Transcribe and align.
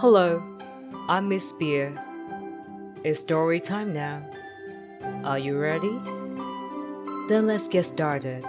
Hello, 0.00 0.42
I'm 1.10 1.28
Miss 1.28 1.52
Beer. 1.52 1.92
It's 3.04 3.20
story 3.20 3.60
time 3.60 3.92
now. 3.92 4.22
Are 5.24 5.38
you 5.38 5.58
ready? 5.58 5.92
Then 7.28 7.46
let's 7.46 7.68
get 7.68 7.84
started. 7.84 8.42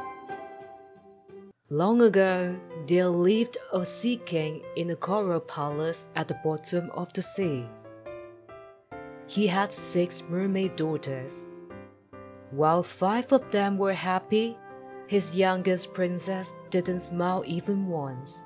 Long 1.69 2.03
ago, 2.03 2.57
there 2.87 3.09
lived 3.09 3.57
a 3.73 3.85
sea 3.85 4.15
king 4.15 4.61
in 4.77 4.91
a 4.91 4.95
coral 4.95 5.41
palace 5.41 6.09
at 6.15 6.29
the 6.29 6.39
bottom 6.41 6.89
of 6.91 7.11
the 7.11 7.21
sea. 7.21 7.65
He 9.27 9.45
had 9.47 9.73
six 9.73 10.23
mermaid 10.29 10.77
daughters. 10.77 11.49
While 12.51 12.81
five 12.81 13.33
of 13.33 13.51
them 13.51 13.77
were 13.77 13.91
happy, 13.91 14.57
his 15.07 15.35
youngest 15.35 15.93
princess 15.93 16.55
didn't 16.69 17.01
smile 17.01 17.43
even 17.45 17.87
once. 17.89 18.45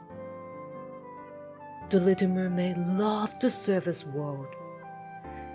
The 1.90 2.00
little 2.00 2.30
mermaid 2.30 2.78
loved 2.78 3.42
the 3.42 3.50
surface 3.50 4.06
world. 4.06 4.56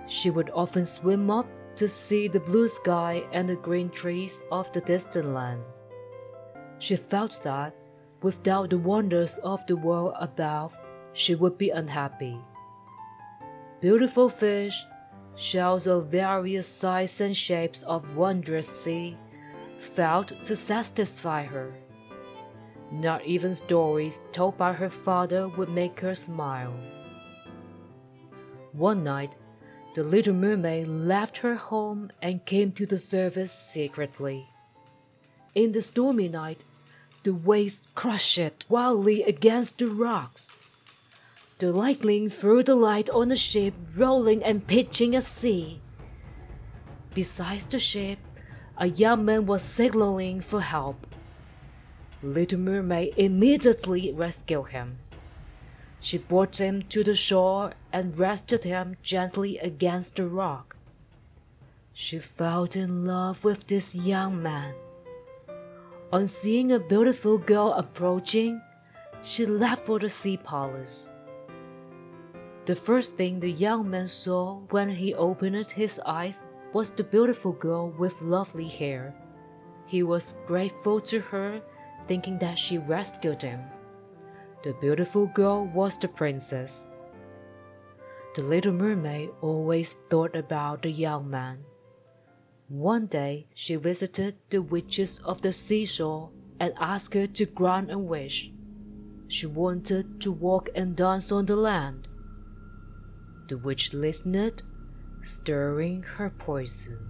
She 0.07 0.31
would 0.31 0.51
often 0.55 0.87
swim 0.87 1.31
up 1.31 1.47
to 1.75 1.89
see 1.89 2.29
the 2.29 2.41
blue 2.41 2.69
sky 2.69 3.25
and 3.33 3.49
the 3.49 3.57
green 3.57 3.91
trees 3.91 4.43
of 4.53 4.71
the 4.73 4.81
distant 4.81 5.33
land. 5.35 5.63
She 6.79 6.97
felt 6.97 7.41
that, 7.45 7.75
without 8.23 8.71
the 8.71 8.79
wonders 8.79 9.39
of 9.39 9.67
the 9.67 9.77
world 9.77 10.15
above, 10.21 10.79
she 11.13 11.35
would 11.35 11.59
be 11.59 11.71
unhappy. 11.71 12.39
Beautiful 13.81 14.29
fish, 14.29 14.85
shells 15.37 15.87
of 15.87 16.09
various 16.09 16.69
sizes 16.69 17.21
and 17.21 17.37
shapes 17.37 17.83
of 17.83 18.17
wondrous 18.17 18.69
sea, 18.69 19.17
failed 19.79 20.29
to 20.45 20.55
satisfy 20.55 21.45
her. 21.45 21.73
Not 22.91 23.25
even 23.25 23.55
stories 23.55 24.21
told 24.33 24.59
by 24.59 24.73
her 24.73 24.91
father 24.91 25.49
would 25.49 25.69
make 25.69 26.01
her 26.01 26.15
smile. 26.15 26.75
One 28.73 29.05
night, 29.05 29.37
the 29.95 30.03
little 30.03 30.35
mermaid 30.35 30.87
left 30.89 31.39
her 31.39 31.55
home 31.55 32.11
and 32.23 32.45
came 32.45 32.73
to 32.73 32.87
the 32.87 32.99
surface 32.99 33.53
secretly. 33.53 34.49
In 35.55 35.73
the 35.73 35.83
stormy 35.83 36.29
night, 36.29 36.65
the 37.23 37.35
waves 37.35 37.89
crashed 37.95 38.67
wildly 38.69 39.23
against 39.23 39.79
the 39.79 39.89
rocks. 39.89 40.57
The 41.59 41.73
lightning 41.73 42.31
threw 42.31 42.63
the 42.63 42.75
light 42.75 43.11
on 43.11 43.29
the 43.29 43.37
ship 43.37 43.75
rolling 43.97 44.43
and 44.43 44.67
pitching 44.67 45.15
at 45.15 45.25
sea. 45.25 45.81
Besides 47.13 47.67
the 47.67 47.79
ship, 47.79 48.19
a 48.79 48.87
young 48.87 49.25
man 49.25 49.45
was 49.47 49.63
signaling 49.63 50.41
for 50.41 50.61
help. 50.61 51.07
Little 52.23 52.59
Mermaid 52.59 53.15
immediately 53.17 54.13
rescued 54.13 54.69
him. 54.69 54.99
She 56.01 56.19
brought 56.19 56.61
him 56.61 56.83
to 56.83 57.03
the 57.03 57.15
shore 57.15 57.73
and 57.93 58.19
rested 58.19 58.65
him 58.65 58.97
gently 59.03 59.59
against 59.59 60.17
the 60.17 60.27
rock. 60.27 60.77
She 61.95 62.19
fell 62.19 62.65
in 62.75 63.07
love 63.07 63.45
with 63.45 63.67
this 63.67 63.95
young 63.95 64.43
man. 64.43 64.75
On 66.13 66.27
seeing 66.27 66.73
a 66.73 66.79
beautiful 66.79 67.39
girl 67.39 67.73
approaching, 67.73 68.61
she 69.23 69.47
left 69.47 69.87
for 69.87 69.99
the 69.99 70.09
sea 70.09 70.37
palace. 70.37 71.11
The 72.67 72.77
first 72.77 73.17
thing 73.17 73.41
the 73.41 73.51
young 73.51 73.91
man 73.91 74.09
saw 74.09 74.61
when 74.71 74.91
he 74.91 75.15
opened 75.15 75.73
his 75.73 76.01
eyes 76.05 76.45
was 76.73 76.91
the 76.91 77.05
beautiful 77.05 77.53
girl 77.53 77.91
with 77.91 78.23
lovely 78.23 78.69
hair. 78.69 79.15
He 79.87 80.03
was 80.03 80.37
grateful 80.47 81.01
to 81.01 81.21
her 81.21 81.63
thinking 82.07 82.39
that 82.39 82.59
she 82.59 82.79
rescued 82.79 83.43
him. 83.43 83.61
The 84.63 84.75
beautiful 84.81 85.27
girl 85.27 85.67
was 85.67 85.99
the 85.99 86.09
princess. 86.09 86.89
The 88.35 88.43
little 88.43 88.73
mermaid 88.73 89.31
always 89.41 89.95
thought 90.09 90.37
about 90.37 90.83
the 90.83 90.91
young 90.91 91.31
man. 91.31 91.65
One 92.69 93.07
day 93.07 93.49
she 93.55 93.75
visited 93.77 94.37
the 94.51 94.63
witches 94.63 95.19
of 95.25 95.43
the 95.43 95.53
seashore 95.53 96.31
and 96.61 96.73
asked 96.79 97.15
her 97.15 97.27
to 97.27 97.47
grant 97.47 97.91
a 97.91 97.99
wish. 97.99 98.53
She 99.29 99.47
wanted 99.47 100.21
to 100.21 100.31
walk 100.31 100.69
and 100.75 100.95
dance 100.95 101.33
on 101.33 101.47
the 101.47 101.57
land. 101.57 102.07
The 103.49 103.59
witch 103.59 103.93
listened, 103.93 104.63
stirring 105.23 106.03
her 106.03 106.31
poison 106.31 107.10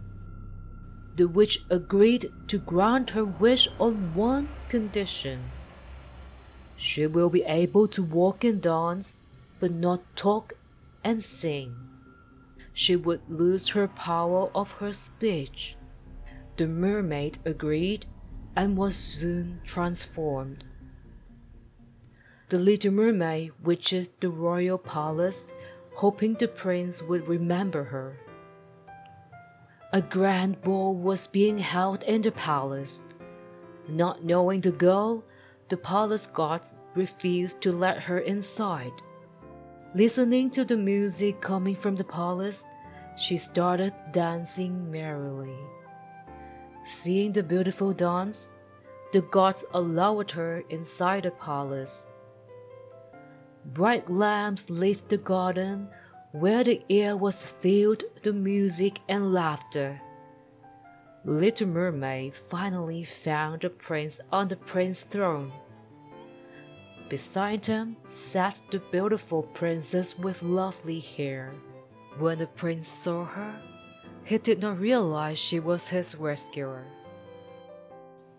the 1.16 1.26
witch 1.26 1.58
agreed 1.70 2.26
to 2.46 2.58
grant 2.58 3.10
her 3.10 3.24
wish 3.24 3.68
on 3.78 4.14
one 4.14 4.48
condition. 4.68 5.40
She 6.76 7.06
will 7.06 7.28
be 7.28 7.42
able 7.42 7.88
to 7.88 8.02
walk 8.02 8.44
and 8.44 8.62
dance, 8.62 9.16
but 9.58 9.72
not 9.72 10.00
talk 10.16 10.54
and 11.04 11.22
sing. 11.22 11.76
She 12.72 12.96
would 12.96 13.20
lose 13.28 13.70
her 13.70 13.88
power 13.88 14.50
of 14.54 14.72
her 14.80 14.92
speech. 14.92 15.76
The 16.56 16.66
mermaid 16.66 17.38
agreed 17.44 18.06
and 18.56 18.76
was 18.76 18.96
soon 18.96 19.60
transformed. 19.64 20.64
The 22.48 22.58
little 22.58 22.92
mermaid 22.92 23.52
reached 23.62 24.20
the 24.20 24.30
royal 24.30 24.78
palace, 24.78 25.46
hoping 25.96 26.34
the 26.34 26.48
prince 26.48 27.02
would 27.02 27.28
remember 27.28 27.84
her. 27.84 28.18
A 29.92 30.00
grand 30.00 30.62
ball 30.62 30.94
was 30.94 31.26
being 31.26 31.58
held 31.58 32.04
in 32.04 32.22
the 32.22 32.30
palace. 32.30 33.02
Not 33.88 34.22
knowing 34.22 34.60
the 34.60 34.70
girl, 34.70 35.24
the 35.68 35.76
palace 35.76 36.28
guards 36.28 36.76
refused 36.94 37.60
to 37.62 37.72
let 37.72 38.04
her 38.04 38.20
inside. 38.20 38.92
Listening 39.92 40.48
to 40.50 40.64
the 40.64 40.76
music 40.76 41.40
coming 41.40 41.74
from 41.74 41.96
the 41.96 42.04
palace, 42.04 42.66
she 43.16 43.36
started 43.36 43.92
dancing 44.12 44.92
merrily. 44.92 45.58
Seeing 46.84 47.32
the 47.32 47.42
beautiful 47.42 47.92
dance, 47.92 48.50
the 49.12 49.22
gods 49.22 49.64
allowed 49.74 50.30
her 50.30 50.62
inside 50.70 51.24
the 51.24 51.32
palace. 51.32 52.08
Bright 53.64 54.08
lamps 54.08 54.70
lit 54.70 55.02
the 55.08 55.18
garden 55.18 55.88
where 56.32 56.62
the 56.62 56.82
air 56.88 57.16
was 57.16 57.44
filled 57.44 58.04
with 58.14 58.34
music 58.34 59.00
and 59.08 59.32
laughter. 59.32 60.00
Little 61.24 61.66
Mermaid 61.66 62.34
finally 62.34 63.04
found 63.04 63.62
the 63.62 63.70
prince 63.70 64.20
on 64.30 64.48
the 64.48 64.56
prince's 64.56 65.04
throne. 65.04 65.52
Beside 67.08 67.66
him 67.66 67.96
sat 68.10 68.62
the 68.70 68.78
beautiful 68.78 69.42
princess 69.42 70.16
with 70.16 70.42
lovely 70.42 71.00
hair. 71.00 71.52
When 72.18 72.38
the 72.38 72.46
prince 72.46 72.86
saw 72.86 73.24
her, 73.24 73.60
he 74.24 74.38
did 74.38 74.60
not 74.60 74.78
realize 74.78 75.38
she 75.38 75.58
was 75.58 75.88
his 75.88 76.14
rescuer. 76.14 76.84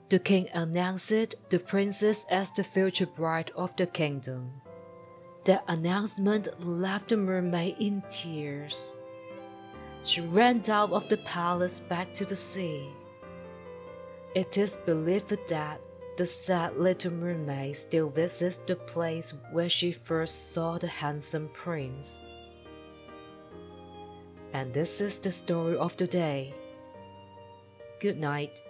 The 0.08 0.20
king 0.20 0.48
announced 0.54 1.36
the 1.50 1.60
princess 1.60 2.26
as 2.30 2.52
the 2.52 2.64
future 2.64 3.06
bride 3.06 3.52
of 3.56 3.76
the 3.76 3.88
kingdom. 3.88 4.62
The 5.44 5.62
announcement 5.68 6.48
left 6.66 7.10
the 7.10 7.18
mermaid 7.18 7.78
in 7.80 8.04
tears. 8.10 8.98
She 10.04 10.22
ran 10.22 10.62
out 10.70 10.92
of 10.92 11.10
the 11.10 11.18
palace 11.18 11.80
back 11.80 12.14
to 12.16 12.26
the 12.26 12.36
sea. 12.36 12.90
It 14.36 14.58
is 14.58 14.78
believed 14.78 15.36
that 15.50 15.82
the 16.18 16.26
sad 16.28 16.78
little 16.78 17.14
mermaid 17.14 17.76
still 17.76 18.10
visits 18.10 18.60
the 18.60 18.76
place 18.76 19.34
where 19.52 19.70
she 19.70 19.92
first 19.92 20.54
saw 20.54 20.78
the 20.78 20.88
handsome 20.88 21.50
prince. 21.54 22.22
And 24.54 24.72
this 24.74 25.02
is 25.02 25.20
the 25.20 25.32
story 25.32 25.76
of 25.76 25.98
the 25.98 26.08
day. 26.08 26.54
Good 28.00 28.20
night. 28.20 28.62